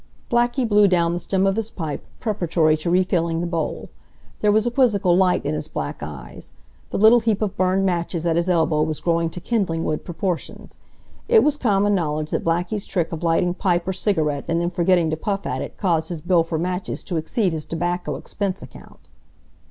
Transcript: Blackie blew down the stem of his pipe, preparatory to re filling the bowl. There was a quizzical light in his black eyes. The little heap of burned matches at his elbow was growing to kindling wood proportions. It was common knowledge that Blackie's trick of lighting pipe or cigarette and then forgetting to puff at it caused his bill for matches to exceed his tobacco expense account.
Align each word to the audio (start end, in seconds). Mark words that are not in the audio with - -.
Blackie 0.31 0.67
blew 0.67 0.87
down 0.87 1.13
the 1.13 1.19
stem 1.19 1.45
of 1.45 1.55
his 1.55 1.69
pipe, 1.69 2.03
preparatory 2.19 2.75
to 2.75 2.89
re 2.89 3.03
filling 3.03 3.39
the 3.39 3.45
bowl. 3.45 3.91
There 4.39 4.51
was 4.51 4.65
a 4.65 4.71
quizzical 4.71 5.15
light 5.15 5.45
in 5.45 5.53
his 5.53 5.67
black 5.67 6.01
eyes. 6.01 6.53
The 6.89 6.97
little 6.97 7.19
heap 7.19 7.39
of 7.43 7.55
burned 7.55 7.85
matches 7.85 8.25
at 8.25 8.35
his 8.35 8.49
elbow 8.49 8.81
was 8.81 8.99
growing 8.99 9.29
to 9.29 9.39
kindling 9.39 9.83
wood 9.83 10.03
proportions. 10.03 10.79
It 11.27 11.43
was 11.43 11.55
common 11.55 11.93
knowledge 11.93 12.31
that 12.31 12.43
Blackie's 12.43 12.87
trick 12.87 13.11
of 13.11 13.21
lighting 13.21 13.53
pipe 13.53 13.87
or 13.87 13.93
cigarette 13.93 14.45
and 14.47 14.59
then 14.59 14.71
forgetting 14.71 15.11
to 15.11 15.17
puff 15.17 15.45
at 15.45 15.61
it 15.61 15.77
caused 15.77 16.09
his 16.09 16.19
bill 16.19 16.43
for 16.43 16.57
matches 16.57 17.03
to 17.03 17.17
exceed 17.17 17.53
his 17.53 17.67
tobacco 17.67 18.15
expense 18.15 18.63
account. 18.63 19.01